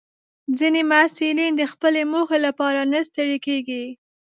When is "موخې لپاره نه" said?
2.11-2.99